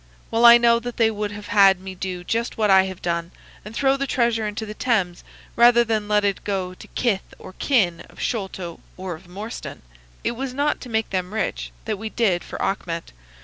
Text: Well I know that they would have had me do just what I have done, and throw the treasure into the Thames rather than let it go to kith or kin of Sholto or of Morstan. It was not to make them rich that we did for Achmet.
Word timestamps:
Well 0.31 0.45
I 0.45 0.57
know 0.57 0.79
that 0.79 0.97
they 0.97 1.11
would 1.11 1.29
have 1.31 1.49
had 1.49 1.79
me 1.79 1.93
do 1.93 2.23
just 2.23 2.57
what 2.57 2.71
I 2.71 2.85
have 2.85 3.03
done, 3.03 3.29
and 3.63 3.75
throw 3.75 3.97
the 3.97 4.07
treasure 4.07 4.47
into 4.47 4.65
the 4.65 4.73
Thames 4.73 5.23
rather 5.55 5.83
than 5.83 6.07
let 6.07 6.25
it 6.25 6.43
go 6.43 6.73
to 6.73 6.87
kith 6.95 7.35
or 7.37 7.53
kin 7.59 8.01
of 8.09 8.19
Sholto 8.19 8.79
or 8.97 9.13
of 9.13 9.27
Morstan. 9.27 9.83
It 10.23 10.31
was 10.31 10.55
not 10.55 10.81
to 10.81 10.89
make 10.89 11.11
them 11.11 11.35
rich 11.35 11.71
that 11.85 11.99
we 11.99 12.09
did 12.09 12.43
for 12.43 12.59
Achmet. 12.59 13.11